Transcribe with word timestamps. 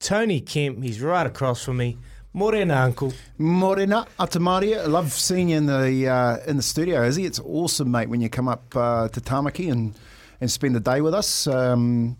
Tony 0.00 0.40
Kemp, 0.40 0.82
he's 0.82 1.00
right 1.02 1.26
across 1.26 1.62
from 1.62 1.76
me. 1.76 1.98
Morena, 2.32 2.76
uncle. 2.76 3.12
Morena, 3.36 4.06
Atamaria. 4.18 4.84
I 4.84 4.86
love 4.86 5.12
seeing 5.12 5.50
you 5.50 5.58
in 5.58 5.66
the 5.66 6.08
uh, 6.08 6.38
in 6.46 6.56
the 6.56 6.62
studio, 6.62 7.04
Izzy. 7.04 7.26
It's 7.26 7.40
awesome, 7.40 7.90
mate, 7.90 8.08
when 8.08 8.20
you 8.22 8.30
come 8.30 8.48
up 8.48 8.74
uh, 8.74 9.08
to 9.08 9.20
Tamaki 9.20 9.70
and, 9.70 9.94
and 10.40 10.50
spend 10.50 10.74
the 10.74 10.80
day 10.80 11.00
with 11.02 11.12
us. 11.12 11.46
Um, 11.46 12.16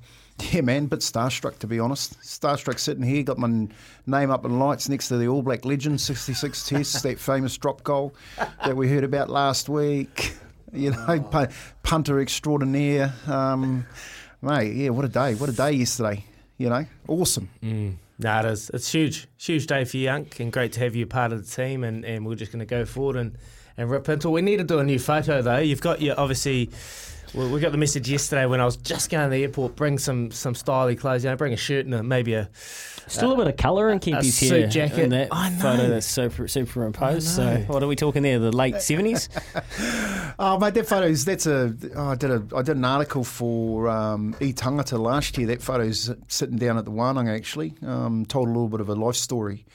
yeah, 0.50 0.60
man, 0.62 0.86
bit 0.86 1.00
starstruck 1.00 1.58
to 1.60 1.66
be 1.66 1.78
honest. 1.78 2.20
Starstruck 2.20 2.78
sitting 2.78 3.02
here, 3.02 3.22
got 3.22 3.38
my 3.38 3.46
n- 3.48 3.72
name 4.06 4.30
up 4.30 4.44
in 4.44 4.58
lights 4.58 4.88
next 4.88 5.08
to 5.08 5.16
the 5.16 5.28
All 5.28 5.42
Black 5.42 5.64
legend, 5.64 6.00
66 6.00 6.64
tests, 6.68 7.00
that 7.02 7.18
famous 7.18 7.56
drop 7.56 7.82
goal 7.82 8.14
that 8.64 8.76
we 8.76 8.88
heard 8.88 9.04
about 9.04 9.30
last 9.30 9.68
week. 9.70 10.34
You 10.72 10.90
know, 10.90 11.20
pu- 11.30 11.48
punter 11.82 12.20
extraordinaire. 12.20 13.14
Um, 13.26 13.86
mate, 14.42 14.74
yeah, 14.74 14.90
what 14.90 15.04
a 15.04 15.08
day. 15.08 15.34
What 15.34 15.48
a 15.48 15.52
day 15.52 15.72
yesterday. 15.72 16.24
You 16.60 16.68
know, 16.68 16.84
awesome. 17.08 17.48
Mm. 17.62 17.94
No, 18.18 18.38
it 18.40 18.44
is. 18.44 18.70
It's 18.74 18.92
huge. 18.92 19.26
Huge 19.38 19.66
day 19.66 19.86
for 19.86 19.96
you, 19.96 20.10
Unk, 20.10 20.40
and 20.40 20.52
great 20.52 20.72
to 20.72 20.80
have 20.80 20.94
you 20.94 21.06
part 21.06 21.32
of 21.32 21.42
the 21.42 21.50
team. 21.50 21.84
And, 21.84 22.04
and 22.04 22.26
we're 22.26 22.34
just 22.34 22.52
going 22.52 22.60
to 22.60 22.66
go 22.66 22.84
forward 22.84 23.16
and, 23.16 23.38
and 23.78 23.90
rip 23.90 24.06
into 24.10 24.28
it. 24.28 24.32
We 24.32 24.42
need 24.42 24.58
to 24.58 24.64
do 24.64 24.78
a 24.78 24.84
new 24.84 24.98
photo, 24.98 25.40
though. 25.40 25.56
You've 25.56 25.80
got 25.80 26.02
your, 26.02 26.20
obviously, 26.20 26.68
we, 27.32 27.48
we 27.48 27.60
got 27.60 27.72
the 27.72 27.78
message 27.78 28.10
yesterday 28.10 28.44
when 28.44 28.60
I 28.60 28.66
was 28.66 28.76
just 28.76 29.08
going 29.08 29.24
to 29.24 29.34
the 29.34 29.42
airport, 29.42 29.74
bring 29.74 29.96
some 29.96 30.30
some 30.32 30.52
styly 30.52 30.98
clothes, 30.98 31.24
you 31.24 31.30
know, 31.30 31.36
bring 31.36 31.54
a 31.54 31.56
shirt 31.56 31.86
and 31.86 31.94
a, 31.94 32.02
maybe 32.02 32.34
a. 32.34 32.50
Still 33.06 33.32
a 33.32 33.36
bit 33.36 33.48
of 33.48 33.56
colour 33.56 33.88
in 33.90 33.98
Kempy's 33.98 34.38
suit 34.38 34.50
hair 34.50 34.68
jacket. 34.68 34.98
in 35.04 35.10
that 35.10 35.28
I 35.32 35.48
know. 35.48 35.56
photo 35.56 35.88
that's 35.88 36.06
super, 36.06 36.46
superimposed. 36.46 37.26
So 37.26 37.64
what 37.66 37.82
are 37.82 37.88
we 37.88 37.96
talking 37.96 38.22
there? 38.22 38.38
The 38.38 38.52
late 38.52 38.74
70s? 38.76 39.28
Oh, 40.42 40.58
mate, 40.58 40.72
that 40.72 40.86
photo's 40.86 41.26
that's 41.26 41.44
a. 41.44 41.76
Oh, 41.94 42.08
I 42.08 42.14
did 42.14 42.30
a 42.30 42.42
I 42.56 42.62
did 42.62 42.78
an 42.78 42.84
article 42.86 43.24
for 43.24 43.90
um, 43.90 44.34
E 44.40 44.54
Tangata 44.54 44.98
last 44.98 45.36
year. 45.36 45.48
That 45.48 45.60
photo's 45.60 46.10
sitting 46.28 46.56
down 46.56 46.78
at 46.78 46.86
the 46.86 46.90
Wananga 46.90 47.36
actually. 47.36 47.74
Um, 47.82 48.24
told 48.24 48.48
a 48.48 48.50
little 48.50 48.70
bit 48.70 48.80
of 48.80 48.88
a 48.88 48.94
life 48.94 49.16
story. 49.16 49.66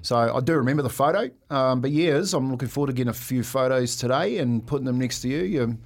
So 0.00 0.16
I 0.16 0.40
do 0.40 0.54
remember 0.54 0.82
the 0.82 0.88
photo. 0.88 1.28
Um, 1.50 1.82
but 1.82 1.90
yes, 1.90 2.32
I'm 2.32 2.50
looking 2.50 2.68
forward 2.68 2.86
to 2.86 2.92
getting 2.94 3.10
a 3.10 3.12
few 3.12 3.42
photos 3.42 3.96
today 3.96 4.38
and 4.38 4.66
putting 4.66 4.86
them 4.86 4.98
next 4.98 5.20
to 5.22 5.28
you. 5.28 5.42
You, 5.42 5.78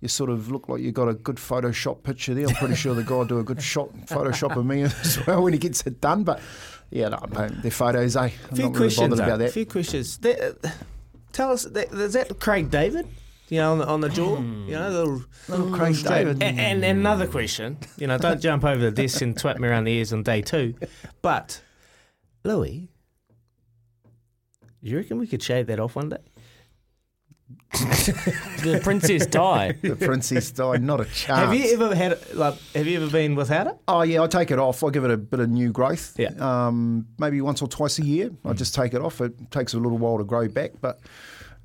you 0.00 0.08
sort 0.08 0.30
of 0.30 0.50
look 0.50 0.70
like 0.70 0.80
you 0.80 0.90
got 0.90 1.08
a 1.08 1.14
good 1.14 1.36
Photoshop 1.36 2.02
picture 2.02 2.32
there. 2.32 2.48
I'm 2.48 2.54
pretty 2.54 2.76
sure 2.76 2.94
the 2.94 3.02
guy 3.02 3.14
will 3.16 3.24
do 3.26 3.40
a 3.40 3.44
good 3.44 3.62
shot 3.62 3.94
Photoshop 4.06 4.56
of 4.56 4.64
me 4.64 4.82
as 4.84 5.26
well 5.26 5.42
when 5.42 5.52
he 5.52 5.58
gets 5.58 5.86
it 5.86 6.00
done. 6.00 6.24
But 6.24 6.40
yeah, 6.90 7.08
no, 7.08 7.22
mate, 7.30 7.52
they're 7.60 7.70
photos, 7.70 8.16
eh? 8.16 8.20
I'm 8.20 8.30
few 8.30 8.64
not 8.64 8.72
really 8.72 8.72
questions 8.72 9.08
bothered 9.10 9.26
about 9.26 9.38
that. 9.40 9.52
few 9.52 9.66
questions. 9.66 10.18
Uh, 10.24 10.52
tell 11.32 11.52
us, 11.52 11.64
that, 11.64 11.92
is 11.92 12.14
that 12.14 12.40
Craig 12.40 12.70
David? 12.70 13.06
You 13.48 13.58
know, 13.58 13.72
on 13.72 13.78
the, 13.78 13.86
on 13.86 14.00
the 14.00 14.08
jaw? 14.08 14.38
You 14.38 14.72
know, 14.72 14.92
the 14.92 15.04
little, 15.04 15.24
Little 15.48 15.70
Craig. 15.70 15.96
David. 16.02 16.42
And, 16.42 16.58
and, 16.58 16.84
and 16.84 16.98
another 16.98 17.26
question. 17.28 17.78
You 17.96 18.08
know, 18.08 18.18
don't 18.18 18.40
jump 18.40 18.64
over 18.64 18.80
the 18.80 18.90
desk 18.90 19.22
and 19.22 19.36
twat 19.36 19.58
me 19.58 19.68
around 19.68 19.84
the 19.84 19.92
ears 19.92 20.12
on 20.12 20.24
day 20.24 20.42
two. 20.42 20.74
But, 21.22 21.62
Louis, 22.42 22.88
you 24.82 24.96
reckon 24.96 25.18
we 25.18 25.26
could 25.26 25.42
shave 25.42 25.68
that 25.68 25.78
off 25.78 25.94
one 25.94 26.08
day? 26.08 26.18
the 27.76 28.80
Princess 28.82 29.26
Di. 29.26 29.72
The 29.82 29.96
princess 29.96 30.50
died, 30.50 30.82
not 30.82 31.00
a 31.00 31.04
chance. 31.04 31.26
Have 31.26 31.54
you 31.54 31.74
ever 31.74 31.94
had 31.94 32.34
like? 32.34 32.54
Have 32.74 32.86
you 32.86 32.96
ever 33.02 33.10
been 33.10 33.34
without 33.34 33.66
it? 33.66 33.76
Oh 33.86 34.02
yeah, 34.02 34.22
I 34.22 34.26
take 34.26 34.50
it 34.50 34.58
off. 34.58 34.82
I 34.82 34.90
give 34.90 35.04
it 35.04 35.10
a 35.10 35.16
bit 35.16 35.40
of 35.40 35.50
new 35.50 35.70
growth. 35.72 36.14
Yeah. 36.18 36.30
Um, 36.38 37.06
maybe 37.18 37.40
once 37.40 37.62
or 37.62 37.68
twice 37.68 37.98
a 37.98 38.04
year. 38.04 38.30
I 38.44 38.52
just 38.54 38.74
take 38.74 38.94
it 38.94 39.00
off. 39.00 39.20
It 39.20 39.50
takes 39.50 39.74
a 39.74 39.78
little 39.78 39.98
while 39.98 40.18
to 40.18 40.24
grow 40.24 40.48
back, 40.48 40.72
but 40.80 41.00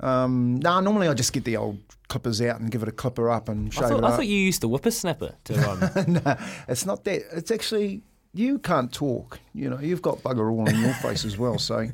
um, 0.01 0.57
no. 0.57 0.79
normally 0.81 1.07
I 1.07 1.13
just 1.13 1.33
get 1.33 1.43
the 1.45 1.57
old 1.57 1.79
clippers 2.09 2.41
out 2.41 2.59
and 2.59 2.69
give 2.69 2.83
it 2.83 2.89
a 2.89 2.91
clipper 2.91 3.29
up 3.29 3.47
and 3.47 3.73
shave 3.73 3.83
I 3.85 3.89
thought, 3.89 3.99
it 3.99 4.03
I 4.03 4.07
up. 4.09 4.15
thought 4.15 4.27
you 4.27 4.37
used 4.37 4.61
the 4.61 4.67
whippersnapper 4.67 5.33
to 5.45 5.69
um, 5.69 5.79
no, 6.13 6.37
it's 6.67 6.85
not 6.85 7.03
that. 7.05 7.21
It's 7.31 7.51
actually 7.51 8.01
you 8.33 8.59
can't 8.59 8.91
talk. 8.93 9.39
You 9.53 9.69
know, 9.69 9.79
you've 9.79 10.01
got 10.01 10.19
bugger 10.19 10.49
all 10.51 10.67
on 10.67 10.79
your 10.79 10.93
face 10.95 11.25
as 11.25 11.37
well. 11.37 11.57
So, 11.59 11.89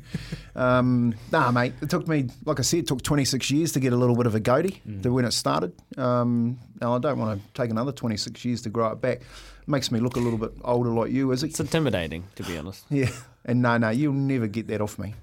um, 0.54 1.14
nah, 1.32 1.50
mate. 1.50 1.72
It 1.82 1.90
took 1.90 2.06
me, 2.06 2.28
like 2.44 2.60
I 2.60 2.62
said, 2.62 2.80
it 2.80 2.86
took 2.86 3.02
26 3.02 3.50
years 3.50 3.72
to 3.72 3.80
get 3.80 3.92
a 3.92 3.96
little 3.96 4.14
bit 4.16 4.26
of 4.26 4.34
a 4.36 4.40
goatee 4.40 4.80
to 5.02 5.12
when 5.12 5.24
it 5.24 5.32
started. 5.32 5.72
Um, 5.96 6.58
now 6.80 6.94
I 6.94 6.98
don't 7.00 7.18
want 7.18 7.40
to 7.40 7.60
take 7.60 7.70
another 7.70 7.90
26 7.90 8.44
years 8.44 8.62
to 8.62 8.70
grow 8.70 8.92
it 8.92 9.00
back. 9.00 9.22
Makes 9.66 9.90
me 9.90 9.98
look 10.00 10.16
a 10.16 10.20
little 10.20 10.38
bit 10.38 10.52
older 10.64 10.90
like 10.90 11.10
you, 11.10 11.30
is 11.32 11.42
it? 11.42 11.48
It's 11.50 11.60
intimidating, 11.60 12.24
to 12.36 12.42
be 12.44 12.56
honest. 12.56 12.84
Yeah, 12.90 13.10
and 13.44 13.60
no, 13.60 13.76
no, 13.76 13.90
you'll 13.90 14.12
never 14.12 14.46
get 14.46 14.68
that 14.68 14.80
off 14.80 14.98
me. 14.98 15.14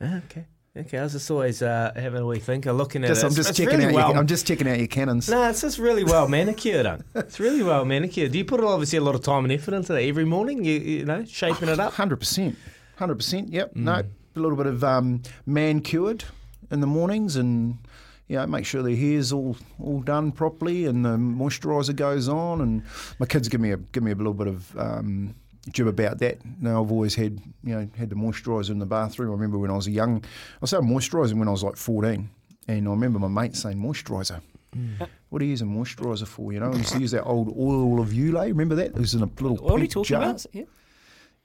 Ah, 0.00 0.18
okay. 0.26 0.46
Okay, 0.76 0.98
I 0.98 1.04
was 1.04 1.12
just 1.12 1.30
always 1.30 1.62
uh, 1.62 1.92
having 1.94 2.22
a 2.22 2.26
wee 2.26 2.40
thinker, 2.40 2.72
looking 2.72 3.04
at 3.04 3.08
Just, 3.08 3.22
it. 3.22 3.26
I'm 3.26 3.32
It's- 3.32 3.36
just 3.46 3.50
it's 3.50 3.58
checking 3.58 3.78
really 3.78 3.90
out. 3.90 3.94
well. 3.94 4.08
Your, 4.10 4.18
I'm 4.18 4.26
just 4.26 4.44
checking 4.44 4.66
out 4.68 4.78
your 4.78 4.88
cannons. 4.88 5.28
No, 5.28 5.48
it's 5.48 5.60
just 5.60 5.78
really 5.78 6.02
well 6.02 6.26
manicured. 6.26 6.84
Unk. 6.84 7.04
It's 7.14 7.38
really 7.38 7.62
well 7.62 7.84
manicured. 7.84 8.32
Do 8.32 8.38
you 8.38 8.44
put 8.44 8.60
obviously 8.60 8.98
a 8.98 9.00
lot 9.00 9.14
of 9.14 9.22
time 9.22 9.44
and 9.44 9.52
effort 9.52 9.72
into 9.74 9.92
that 9.92 10.02
every 10.02 10.24
morning? 10.24 10.64
You, 10.64 10.78
you 10.80 11.04
know, 11.04 11.24
shaping 11.26 11.68
it 11.68 11.78
up. 11.78 11.92
Hundred 11.92 12.16
percent, 12.16 12.56
hundred 12.96 13.14
percent. 13.16 13.52
Yep. 13.52 13.74
Mm. 13.74 13.82
No, 13.82 13.92
a 13.92 14.40
little 14.40 14.56
bit 14.56 14.66
of 14.66 14.82
um, 14.82 15.22
man 15.46 15.80
cured 15.80 16.24
in 16.72 16.80
the 16.80 16.88
mornings, 16.88 17.36
and 17.36 17.78
you 18.26 18.34
know, 18.36 18.46
make 18.48 18.66
sure 18.66 18.82
the 18.82 18.96
hair's 18.96 19.32
all 19.32 19.56
all 19.78 20.00
done 20.00 20.32
properly, 20.32 20.86
and 20.86 21.04
the 21.04 21.10
moisturiser 21.16 21.94
goes 21.94 22.28
on. 22.28 22.60
And 22.60 22.82
my 23.20 23.26
kids 23.26 23.46
give 23.48 23.60
me 23.60 23.70
a 23.70 23.76
give 23.76 24.02
me 24.02 24.10
a 24.10 24.16
little 24.16 24.34
bit 24.34 24.48
of. 24.48 24.76
Um, 24.76 25.36
Jib 25.70 25.86
about 25.86 26.18
that. 26.18 26.38
Now 26.60 26.82
I've 26.82 26.92
always 26.92 27.14
had, 27.14 27.40
you 27.62 27.74
know, 27.74 27.88
had 27.96 28.10
the 28.10 28.16
moisturiser 28.16 28.70
in 28.70 28.78
the 28.78 28.86
bathroom. 28.86 29.30
I 29.30 29.32
remember 29.32 29.58
when 29.58 29.70
I 29.70 29.76
was 29.76 29.88
young, 29.88 30.22
I 30.62 30.66
started 30.66 30.86
moisturising 30.86 31.34
when 31.38 31.48
I 31.48 31.52
was 31.52 31.64
like 31.64 31.76
14, 31.76 32.28
and 32.68 32.88
I 32.88 32.90
remember 32.90 33.18
my 33.18 33.28
mate 33.28 33.56
saying 33.56 33.78
moisturiser. 33.78 34.40
Mm. 34.76 35.08
What 35.30 35.38
do 35.38 35.44
you 35.44 35.52
use 35.52 35.62
a 35.62 35.64
moisturiser 35.64 36.26
for? 36.26 36.52
You 36.52 36.60
know, 36.60 36.72
I 36.72 36.76
used 36.76 36.92
to 36.92 37.00
use 37.00 37.12
that 37.12 37.24
old 37.24 37.48
oil 37.56 38.00
of 38.00 38.08
Ulay. 38.08 38.48
Remember 38.48 38.74
that? 38.74 38.86
It 38.86 38.98
was 38.98 39.14
in 39.14 39.22
a 39.22 39.30
little. 39.40 39.56
What 39.56 39.74
are 39.74 39.78
you 39.78 39.82
pink 39.82 39.92
talking 39.92 40.08
jar. 40.08 40.22
about? 40.22 40.46
Yeah. 40.52 40.64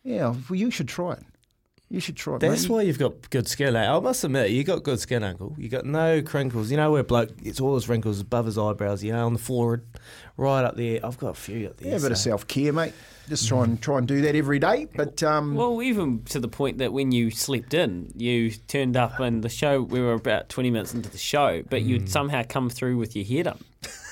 Yeah, 0.03 0.35
well, 0.49 0.55
you 0.55 0.71
should 0.71 0.87
try 0.87 1.13
it. 1.13 1.23
You 1.91 1.99
should 1.99 2.15
try 2.15 2.35
it. 2.35 2.39
That's 2.41 2.63
mate. 2.63 2.69
why 2.69 2.81
you've 2.83 2.99
got 2.99 3.29
good 3.31 3.47
skin. 3.47 3.75
eh? 3.75 3.91
I 3.91 3.99
must 3.99 4.23
admit, 4.23 4.51
you 4.51 4.63
got 4.63 4.83
good 4.83 4.99
skin, 4.99 5.23
Uncle. 5.23 5.55
You 5.57 5.69
got 5.69 5.85
no 5.85 6.21
crinkles. 6.21 6.69
You 6.69 6.77
know 6.77 6.91
where 6.91 7.01
bloke 7.03 7.35
gets 7.41 7.59
all 7.59 7.73
his 7.73 7.89
wrinkles 7.89 8.19
above 8.21 8.45
his 8.45 8.59
eyebrows. 8.59 9.03
You 9.03 9.13
know, 9.13 9.25
on 9.25 9.33
the 9.33 9.39
forehead, 9.39 9.83
right 10.37 10.63
up 10.63 10.75
there. 10.77 10.99
I've 11.03 11.17
got 11.17 11.29
a 11.29 11.33
few 11.33 11.67
up 11.69 11.77
there. 11.77 11.89
Yeah, 11.89 11.97
a 11.97 11.99
bit 11.99 12.11
of 12.11 12.17
self 12.19 12.47
care, 12.47 12.71
mate. 12.71 12.93
Just 13.27 13.47
try 13.47 13.63
and 13.63 13.81
try 13.81 13.97
and 13.97 14.07
do 14.07 14.21
that 14.21 14.35
every 14.35 14.59
day. 14.59 14.87
But 14.95 15.23
um, 15.23 15.55
Well, 15.55 15.81
even 15.81 16.23
to 16.25 16.39
the 16.39 16.47
point 16.47 16.77
that 16.77 16.93
when 16.93 17.11
you 17.11 17.31
slept 17.31 17.73
in, 17.73 18.11
you 18.15 18.51
turned 18.51 18.95
up 18.95 19.19
and 19.19 19.43
the 19.43 19.49
show, 19.49 19.81
we 19.81 19.99
were 19.99 20.13
about 20.13 20.49
20 20.49 20.69
minutes 20.69 20.93
into 20.93 21.09
the 21.09 21.17
show, 21.17 21.63
but 21.71 21.81
you'd 21.81 22.07
somehow 22.09 22.43
come 22.47 22.69
through 22.69 22.97
with 22.97 23.15
your 23.15 23.25
hair 23.25 23.43
done. 23.45 23.59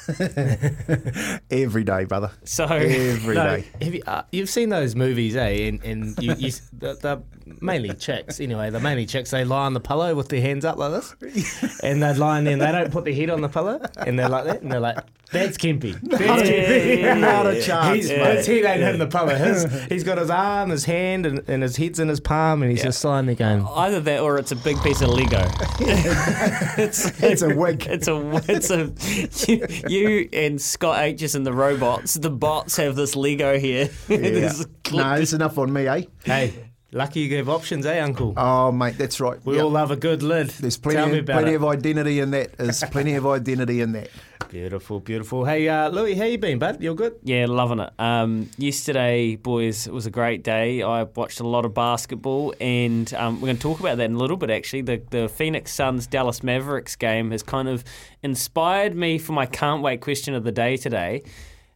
Every 1.51 1.83
day, 1.83 2.05
brother. 2.05 2.31
So 2.43 2.65
Every 2.65 3.35
No, 3.35 3.57
day. 3.57 3.65
have 3.81 3.93
you, 3.95 4.03
uh, 4.07 4.23
you've 4.31 4.49
seen 4.49 4.69
those 4.69 4.95
movies, 4.95 5.35
eh? 5.35 5.67
And, 5.67 5.83
and 5.83 6.23
you, 6.23 6.33
you, 6.37 6.51
the, 6.73 6.93
the 6.95 7.23
mainly 7.61 7.93
chicks, 7.93 8.39
anyway. 8.39 8.69
The 8.69 8.79
mainly 8.79 9.05
chicks, 9.05 9.31
they 9.31 9.43
lie 9.43 9.65
on 9.65 9.73
the 9.73 9.79
pillow 9.79 10.15
with 10.15 10.29
their 10.29 10.41
hands 10.41 10.65
up 10.65 10.77
like 10.77 10.91
this, 10.91 11.79
and 11.83 12.01
they 12.01 12.13
lie 12.13 12.39
in 12.39 12.43
there. 12.45 12.53
and 12.53 12.61
They 12.61 12.71
don't 12.71 12.91
put 12.91 13.05
their 13.05 13.13
head 13.13 13.29
on 13.29 13.41
the 13.41 13.49
pillow, 13.49 13.79
and 13.97 14.17
they're 14.17 14.29
like 14.29 14.45
that, 14.45 14.61
and 14.61 14.71
they're 14.71 14.79
like, 14.79 14.97
"That's 15.31 15.57
Kempy. 15.57 15.99
That's 16.01 16.21
Kempy." 16.49 17.19
Not 17.19 17.47
a 17.47 17.61
chance, 17.61 17.95
He's, 17.95 18.09
mate. 18.09 18.37
His 18.37 18.47
head 18.47 18.65
ain't 18.65 18.81
hitting 18.81 18.99
the 18.99 19.07
pillow. 19.07 19.35
His, 19.35 19.85
he's 19.89 20.03
got 20.03 20.17
his 20.17 20.29
arm, 20.29 20.69
his 20.69 20.85
hand, 20.85 21.25
and, 21.25 21.47
and 21.49 21.63
his 21.63 21.75
head's 21.77 21.99
in 21.99 22.07
his 22.07 22.19
palm, 22.19 22.61
and 22.61 22.71
he's 22.71 22.83
just 22.83 23.03
lying 23.03 23.25
there 23.25 23.35
going. 23.35 23.65
either 23.75 23.99
that 24.01 24.21
or 24.21 24.37
it's 24.37 24.51
a 24.51 24.55
big 24.55 24.81
piece 24.81 25.01
of 25.01 25.09
Lego. 25.09 25.45
it's 25.79 27.21
It's 27.21 27.41
a 27.41 27.53
wig. 27.55 27.85
It's 27.87 28.07
a 28.07 28.41
it's 28.47 28.71
a 28.71 29.51
you, 29.51 29.67
you 29.87 30.29
and 30.33 30.61
Scott 30.61 30.99
H 30.99 31.17
and 31.35 31.45
the 31.45 31.53
robots. 31.53 32.13
The 32.15 32.29
bots 32.29 32.77
have 32.77 32.95
this 32.95 33.15
Lego 33.15 33.57
here. 33.59 33.89
Yeah. 34.07 34.17
There's 34.17 34.65
no, 34.91 35.13
it's 35.13 35.33
enough 35.33 35.57
on 35.57 35.73
me, 35.73 35.87
eh? 35.87 36.03
Hey, 36.23 36.53
lucky 36.91 37.21
you 37.21 37.29
give 37.29 37.49
options, 37.49 37.85
eh, 37.85 37.99
Uncle? 37.99 38.33
Oh, 38.37 38.71
mate, 38.71 38.97
that's 38.97 39.19
right. 39.19 39.37
we 39.45 39.55
Yep. 39.55 39.63
all 39.63 39.71
love 39.71 39.91
a 39.91 39.95
good 39.95 40.23
lid. 40.23 40.49
There's 40.49 40.77
Tell 40.77 40.91
plenty, 40.93 41.11
me 41.11 41.17
of, 41.19 41.23
about 41.25 41.33
plenty 41.41 41.53
it. 41.53 41.55
of 41.55 41.65
identity 41.65 42.19
in 42.19 42.31
that. 42.31 42.57
There's 42.57 42.83
plenty 42.85 43.13
of 43.15 43.25
identity 43.25 43.81
in 43.81 43.91
that. 43.93 44.09
Beautiful, 44.49 45.01
beautiful. 45.01 45.43
Hey, 45.43 45.67
uh, 45.67 45.89
Louis, 45.89 46.15
how 46.15 46.23
you 46.23 46.37
been, 46.37 46.57
bud? 46.57 46.81
You're 46.81 46.95
good? 46.95 47.15
Yeah, 47.21 47.47
loving 47.49 47.79
it. 47.79 47.89
Um, 47.99 48.49
yesterday, 48.57 49.35
boys, 49.35 49.87
it 49.87 49.91
was 49.91 50.05
a 50.05 50.09
great 50.09 50.41
day. 50.41 50.81
I 50.81 51.03
watched 51.03 51.41
a 51.41 51.47
lot 51.47 51.65
of 51.65 51.73
basketball, 51.73 52.53
and 52.61 53.13
um, 53.15 53.41
we're 53.41 53.47
going 53.47 53.57
to 53.57 53.61
talk 53.61 53.81
about 53.81 53.97
that 53.97 54.05
in 54.05 54.13
a 54.15 54.17
little 54.17 54.37
bit. 54.37 54.49
Actually, 54.49 54.83
the 54.83 55.01
the 55.09 55.27
Phoenix 55.27 55.73
Suns 55.73 56.07
Dallas 56.07 56.43
Mavericks 56.43 56.95
game 56.95 57.31
has 57.31 57.43
kind 57.43 57.67
of 57.67 57.83
inspired 58.23 58.95
me 58.95 59.17
for 59.17 59.33
my 59.33 59.45
can't 59.45 59.81
wait 59.83 59.99
question 59.99 60.33
of 60.33 60.45
the 60.45 60.51
day 60.53 60.77
today. 60.77 61.23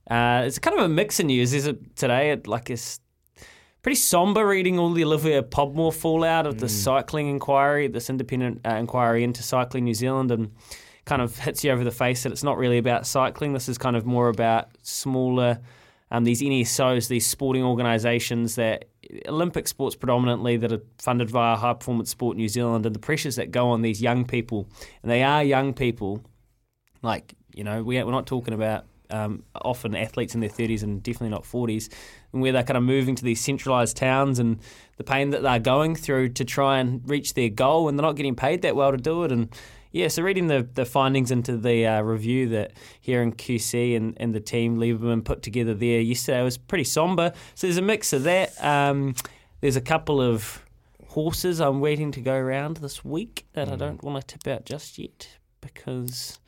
Uh, 0.10 0.44
it's 0.46 0.58
kind 0.58 0.78
of 0.80 0.86
a 0.86 0.90
mix 0.90 1.20
of 1.20 1.26
news. 1.26 1.52
Is 1.54 1.68
it 1.68 1.98
today? 1.98 2.32
It, 2.32 2.48
like 2.48 2.70
it's 2.70 3.02
pretty 3.82 3.96
somber 3.96 4.48
reading 4.48 4.78
all 4.78 4.92
the 4.92 5.04
Olivia 5.04 5.42
Podmore 5.42 5.94
fallout 5.94 6.46
of 6.46 6.60
the 6.60 6.70
cycling 6.70 7.28
inquiry, 7.28 7.88
this 7.88 8.10
independent 8.10 8.62
uh, 8.66 8.76
inquiry 8.76 9.24
into 9.24 9.44
cycling 9.44 9.86
New 9.86 9.94
Zealand, 9.94 10.32
and 10.32 10.52
kind 11.06 11.22
of 11.22 11.38
hits 11.40 11.64
you 11.64 11.72
over 11.72 11.84
the 11.84 11.92
face 11.92 12.24
that 12.24 12.32
it's 12.32 12.44
not 12.44 12.58
really 12.58 12.78
about 12.78 13.08
cycling. 13.08 13.54
This 13.54 13.68
is 13.68 13.78
kind 13.78 13.96
of 13.96 14.06
more 14.06 14.30
about 14.30 14.70
smaller, 14.84 15.60
um, 16.12 16.24
these 16.24 16.42
NSOs, 16.42 17.08
these 17.08 17.26
sporting 17.26 17.64
organisations 17.64 18.56
that 18.56 18.86
Olympic 19.28 19.68
sports 19.68 19.96
predominantly 19.96 20.58
that 20.58 20.72
are 20.72 20.82
funded 21.00 21.30
via 21.30 21.56
High 21.58 21.74
Performance 21.74 22.12
Sport 22.12 22.38
New 22.38 22.48
Zealand, 22.48 22.86
and 22.86 22.94
the 22.94 23.00
pressures 23.00 23.36
that 23.38 23.52
go 23.52 23.70
on 23.70 23.82
these 23.82 24.02
young 24.02 24.26
people, 24.26 24.68
and 25.02 25.12
they 25.12 25.24
are 25.24 25.44
young 25.44 25.74
people 25.74 26.24
like 27.02 27.34
you 27.56 27.64
know 27.64 27.82
we, 27.82 28.02
we're 28.04 28.12
not 28.12 28.28
talking 28.28 28.54
about 28.54 28.86
um, 29.12 29.44
often 29.56 29.96
athletes 29.96 30.34
in 30.34 30.42
their 30.42 30.50
30s 30.50 30.84
and 30.84 31.04
definitely 31.04 31.30
not 31.30 31.44
40s 31.44 31.90
and 32.34 32.42
where 32.42 32.52
they're 32.52 32.64
kind 32.64 32.78
of 32.78 32.84
moving 32.84 33.16
to 33.16 33.24
these 33.24 33.42
centralised 33.42 33.98
towns 33.98 34.40
and 34.40 34.60
the 34.98 35.04
pain 35.04 35.32
that 35.32 35.42
they're 35.42 35.60
going 35.60 35.96
through 35.96 36.30
to 36.30 36.46
try 36.46 36.80
and 36.80 37.08
reach 37.10 37.34
their 37.34 37.50
goal 37.50 37.88
and 37.88 37.98
they're 37.98 38.06
not 38.06 38.16
getting 38.16 38.36
paid 38.36 38.62
that 38.62 38.76
well 38.76 38.92
to 38.92 38.98
do 38.98 39.24
it 39.24 39.32
and 39.32 39.50
yeah, 39.94 40.08
so 40.08 40.24
reading 40.24 40.48
the, 40.48 40.68
the 40.74 40.86
findings 40.86 41.32
into 41.32 41.58
the 41.58 41.86
uh, 41.86 42.02
review 42.02 42.48
that 42.50 42.72
Heron 43.06 43.34
QC 43.34 43.98
and, 43.98 44.14
and 44.18 44.34
the 44.34 44.40
team 44.40 44.78
Lieberman 44.78 45.24
put 45.24 45.42
together 45.42 45.74
there 45.74 46.00
yesterday 46.00 46.42
was 46.44 46.58
pretty 46.58 46.86
somber. 46.86 47.34
So 47.56 47.68
there's 47.68 47.78
a 47.78 47.82
mix 47.82 48.14
of 48.14 48.24
that. 48.24 48.54
Um, 48.64 49.16
there's 49.60 49.76
a 49.76 49.82
couple 49.82 50.22
of 50.22 50.64
horses 51.10 51.60
I'm 51.60 51.82
waiting 51.82 52.12
to 52.14 52.22
go 52.22 52.34
around 52.34 52.78
this 52.78 53.04
week 53.04 53.46
that 53.52 53.70
I 53.70 53.76
don't 53.76 54.02
want 54.02 54.26
to 54.26 54.38
tip 54.38 54.48
out 54.48 54.66
just 54.66 54.98
yet 54.98 55.28
because 55.60 56.40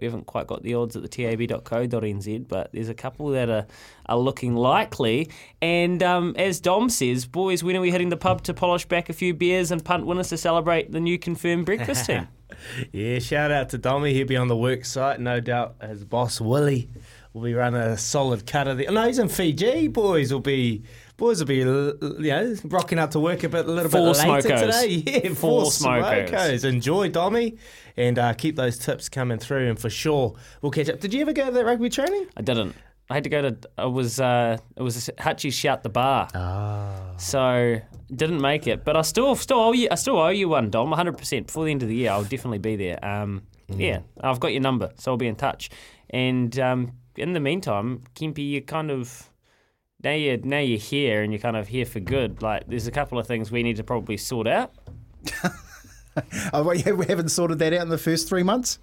we 0.00 0.06
haven't 0.06 0.26
quite 0.26 0.46
got 0.46 0.62
the 0.62 0.74
odds 0.74 0.96
at 0.96 1.02
the 1.02 1.08
tab.co.nz, 1.08 2.48
but 2.48 2.70
there's 2.72 2.88
a 2.88 2.94
couple 2.94 3.28
that 3.28 3.48
are, 3.48 3.66
are 4.06 4.18
looking 4.18 4.54
likely. 4.56 5.28
And 5.60 6.02
um, 6.02 6.34
as 6.38 6.60
Dom 6.60 6.88
says, 6.88 7.26
boys, 7.26 7.62
when 7.62 7.76
are 7.76 7.80
we 7.80 7.90
hitting 7.90 8.08
the 8.08 8.16
pub 8.16 8.42
to 8.44 8.54
polish 8.54 8.86
back 8.86 9.10
a 9.10 9.12
few 9.12 9.34
beers 9.34 9.70
and 9.70 9.84
punt 9.84 10.06
winners 10.06 10.30
to 10.30 10.38
celebrate 10.38 10.90
the 10.90 11.00
new 11.00 11.18
confirmed 11.18 11.66
breakfast 11.66 12.06
team? 12.06 12.28
Yeah, 12.90 13.20
shout 13.20 13.52
out 13.52 13.68
to 13.70 13.78
Dommy. 13.78 14.10
He'll 14.12 14.26
be 14.26 14.36
on 14.36 14.48
the 14.48 14.56
work 14.56 14.84
site, 14.84 15.20
no 15.20 15.38
doubt. 15.38 15.76
His 15.80 16.04
boss 16.04 16.40
Willie 16.40 16.90
will 17.32 17.42
be 17.42 17.54
running 17.54 17.80
a 17.80 17.96
solid 17.98 18.46
cut 18.46 18.66
of 18.68 18.78
the. 18.78 18.86
No, 18.86 19.06
he's 19.06 19.18
in 19.18 19.28
Fiji. 19.28 19.88
Boys 19.88 20.32
will 20.32 20.40
be. 20.40 20.82
Boys 21.16 21.38
will 21.38 21.46
be, 21.46 21.56
you 21.56 21.64
know, 22.00 22.56
rocking 22.64 22.98
out 22.98 23.10
to 23.12 23.20
work 23.20 23.42
a 23.44 23.48
bit, 23.50 23.66
a 23.66 23.70
little 23.70 23.90
Four 23.90 24.12
bit 24.14 24.26
later 24.26 24.48
smokos. 24.48 24.60
today. 24.60 25.20
Yeah, 25.24 25.28
Four 25.34 25.62
four, 25.62 25.70
smokos. 25.70 26.30
smokos. 26.30 26.64
Enjoy, 26.64 27.10
Dommy, 27.10 27.58
and 27.96 28.18
uh, 28.18 28.32
keep 28.32 28.56
those 28.56 28.78
tips 28.78 29.08
coming 29.10 29.38
through. 29.38 29.68
And 29.68 29.78
for 29.78 29.90
sure, 29.90 30.34
we'll 30.62 30.72
catch 30.72 30.88
up. 30.88 30.98
Did 31.00 31.12
you 31.12 31.20
ever 31.20 31.32
go 31.34 31.44
to 31.46 31.52
that 31.52 31.64
rugby 31.66 31.90
training? 31.90 32.26
I 32.38 32.40
didn't. 32.42 32.74
I 33.10 33.14
had 33.14 33.24
to 33.24 33.30
go 33.30 33.42
to. 33.42 33.56
I 33.76 33.84
was. 33.86 34.18
Uh, 34.18 34.56
it 34.76 34.82
was 34.82 35.10
Hutchie 35.18 35.52
shout 35.52 35.82
the 35.82 35.88
bar. 35.90 36.28
So 37.18 37.80
didn't 38.14 38.40
make 38.40 38.66
it, 38.66 38.84
but 38.84 38.96
I 38.96 39.02
still 39.02 39.34
still 39.36 39.58
owe 39.60 39.72
you. 39.72 39.88
I 39.90 39.96
still 39.96 40.18
owe 40.18 40.28
you 40.28 40.48
one, 40.48 40.70
Dom. 40.70 40.90
100 40.90 41.18
percent 41.18 41.46
before 41.48 41.64
the 41.64 41.70
end 41.70 41.82
of 41.82 41.88
the 41.88 41.94
year. 41.96 42.10
I'll 42.12 42.22
definitely 42.24 42.58
be 42.58 42.76
there. 42.76 43.04
Um, 43.04 43.42
Yeah, 43.68 44.00
I've 44.20 44.40
got 44.40 44.52
your 44.52 44.62
number, 44.62 44.90
so 44.96 45.12
I'll 45.12 45.16
be 45.18 45.26
in 45.28 45.36
touch. 45.36 45.70
And 46.08 46.58
um, 46.58 46.92
in 47.20 47.32
the 47.32 47.40
meantime, 47.40 48.02
Kempy, 48.14 48.48
you 48.48 48.62
kind 48.62 48.90
of 48.90 49.30
now 50.02 50.12
you 50.12 50.40
now 50.42 50.58
you're 50.58 50.78
here 50.78 51.22
and 51.22 51.32
you're 51.32 51.40
kind 51.40 51.56
of 51.56 51.68
here 51.68 51.84
for 51.84 52.00
good. 52.00 52.42
Like 52.42 52.66
there's 52.66 52.86
a 52.86 52.90
couple 52.90 53.18
of 53.18 53.26
things 53.26 53.50
we 53.50 53.62
need 53.62 53.76
to 53.76 53.84
probably 53.84 54.16
sort 54.16 54.46
out. 54.46 54.72
Oh, 56.52 56.64
we 56.64 56.82
we 56.92 57.06
haven't 57.06 57.28
sorted 57.28 57.60
that 57.60 57.72
out 57.72 57.82
in 57.82 57.88
the 57.88 57.96
first 57.96 58.28
three 58.28 58.42
months. 58.42 58.78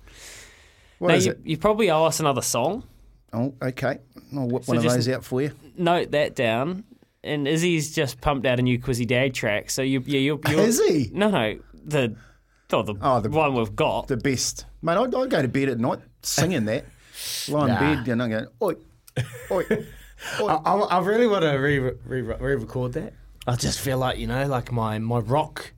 What 0.98 1.10
now 1.10 1.16
is 1.16 1.26
you, 1.26 1.34
it? 1.34 1.40
you 1.44 1.58
probably 1.58 1.92
owe 1.92 2.06
us 2.06 2.20
another 2.20 2.42
song. 2.42 2.84
Oh, 3.34 3.54
okay. 3.62 4.00
I'll 4.36 4.48
whip 4.48 4.64
So 4.64 4.74
one 4.74 4.78
of 4.78 4.84
those 4.84 5.10
out 5.10 5.26
for 5.26 5.42
you. 5.42 5.52
Note 5.78 6.12
that 6.12 6.36
down. 6.36 6.86
And 7.24 7.48
Izzy's 7.48 7.94
just 7.94 8.22
pumped 8.22 8.46
out 8.48 8.60
a 8.60 8.62
new 8.62 8.80
Quizzy 8.80 9.06
Dag 9.06 9.34
track, 9.34 9.70
so 9.70 9.82
you 9.82 10.02
yeah 10.06 10.20
you're, 10.20 10.40
you're 10.48 10.88
he? 10.88 11.10
No, 11.14 11.30
no, 11.30 11.60
the 11.84 12.16
oh, 12.72 12.84
the, 12.84 12.96
Oh, 13.02 13.20
the- 13.20 13.30
one 13.30 13.54
we've 13.54 13.76
got. 13.76 14.08
The 14.08 14.18
best. 14.18 14.66
Mate, 14.82 14.98
I'd, 14.98 15.14
I'd 15.14 15.30
go 15.30 15.42
to 15.42 15.48
bed 15.48 15.68
at 15.70 15.80
night 15.80 16.00
singing 16.22 16.66
that. 16.66 16.86
In 17.48 17.54
Nah. 17.54 17.80
bed 17.80 18.08
and 18.08 18.24
I'm 18.24 18.30
going, 18.30 18.48
oi, 18.62 18.74
oi. 19.52 19.64
I, 20.40 20.44
I, 20.56 20.74
I 20.76 21.00
really 21.00 21.28
want 21.28 21.44
to 21.44 21.52
re, 21.52 21.78
re, 21.80 22.22
re-record 22.22 22.94
that. 22.94 23.14
I 23.46 23.56
just 23.56 23.80
feel 23.80 23.98
like 23.98 24.18
you 24.18 24.28
know, 24.28 24.46
like 24.48 24.72
my 24.72 25.00
my 25.00 25.20
rock 25.20 25.74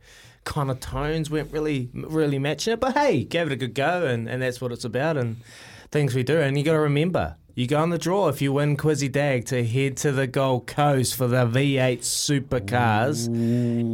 kind 0.46 0.72
of 0.72 0.80
tones 0.80 1.30
weren't 1.30 1.52
really 1.52 1.90
really 1.94 2.40
matching 2.40 2.74
it. 2.74 2.80
But 2.80 2.98
hey, 2.98 3.24
gave 3.24 3.48
it 3.48 3.52
a 3.54 3.56
good 3.56 3.74
go, 3.76 4.06
and, 4.06 4.28
and 4.30 4.42
that's 4.42 4.60
what 4.62 4.72
it's 4.72 4.86
about, 4.86 5.18
and 5.18 5.38
things 5.92 6.16
we 6.16 6.24
do. 6.24 6.40
And 6.40 6.58
you 6.58 6.64
got 6.64 6.74
to 6.74 6.80
remember, 6.80 7.36
you 7.54 7.68
go 7.68 7.80
on 7.80 7.90
the 7.90 7.98
draw 7.98 8.28
if 8.30 8.42
you 8.42 8.54
win 8.54 8.76
Quizzy 8.78 9.12
Dag 9.12 9.46
to 9.46 9.64
head 9.66 9.98
to 9.98 10.12
the 10.12 10.26
Gold 10.26 10.66
Coast 10.68 11.16
for 11.16 11.28
the 11.28 11.46
V8 11.46 12.00
supercars 12.00 13.28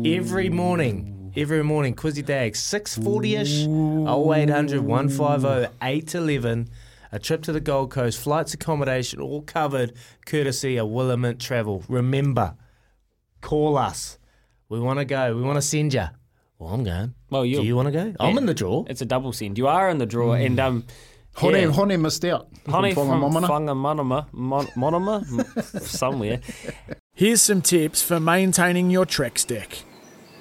every 0.06 0.50
morning. 0.50 1.12
Every 1.38 1.64
morning, 1.66 1.96
Quizzy 1.96 2.26
Dag, 2.26 2.56
640 2.56 3.36
ish, 3.36 3.66
0800 3.68 4.80
150 4.82 5.76
811. 5.82 6.70
A 7.16 7.20
trip 7.20 7.44
to 7.44 7.54
the 7.54 7.62
Gold 7.62 7.92
Coast, 7.92 8.20
flights, 8.20 8.54
accommodation, 8.54 9.22
all 9.22 9.42
covered, 9.42 9.94
courtesy 10.26 10.76
of 10.76 10.90
Williment 10.90 11.40
Travel. 11.40 11.82
Remember, 11.88 12.56
call 13.40 13.78
us. 13.78 14.18
We 14.68 14.82
want 14.82 15.00
to 15.00 15.06
go. 15.06 15.34
We 15.34 15.42
want 15.42 15.56
to 15.56 15.62
send 15.62 15.94
you. 15.94 16.04
Well, 16.60 16.74
I'm 16.74 16.84
going. 16.84 17.14
Well, 17.30 17.46
you. 17.46 17.56
Do 17.56 17.62
you- 17.62 17.68
you 17.70 17.76
want 17.78 17.86
to 17.86 17.94
go? 17.94 18.14
I'm 18.20 18.38
in 18.38 18.46
the 18.48 18.54
draw. 18.54 18.84
It's 18.90 19.00
a 19.02 19.06
double 19.06 19.32
send. 19.32 19.58
You 19.58 19.68
are 19.68 19.90
in 19.90 19.98
the 19.98 20.06
draw, 20.06 20.34
and 20.34 20.60
um, 20.60 20.84
Hone, 21.36 21.54
yeah. 21.56 21.68
Hone 21.72 22.02
missed 22.02 22.26
out. 22.26 22.50
Honey 22.68 22.94
from 22.94 23.08
Whangamomana. 23.08 23.48
Whangamonama, 23.48 24.34
Mon- 24.34 24.68
Monoma, 24.76 25.82
somewhere. 25.84 26.42
Here's 27.14 27.42
some 27.42 27.62
tips 27.62 28.02
for 28.02 28.20
maintaining 28.20 28.90
your 28.90 29.06
Trex 29.06 29.48
deck. 29.48 29.84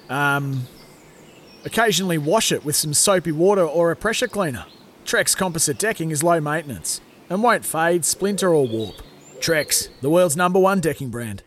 Um, 0.09 0.67
occasionally 1.63 2.17
wash 2.17 2.51
it 2.51 2.65
with 2.65 2.75
some 2.75 2.93
soapy 2.93 3.31
water 3.31 3.63
or 3.63 3.91
a 3.91 3.95
pressure 3.95 4.27
cleaner. 4.27 4.65
Trex 5.05 5.37
composite 5.37 5.77
decking 5.77 6.09
is 6.09 6.23
low 6.23 6.41
maintenance 6.41 6.99
and 7.29 7.43
won't 7.43 7.63
fade, 7.63 8.03
splinter, 8.03 8.49
or 8.49 8.67
warp. 8.67 8.95
Trex, 9.37 9.89
the 10.01 10.09
world's 10.09 10.35
number 10.35 10.59
one 10.59 10.79
decking 10.81 11.09
brand. 11.09 11.43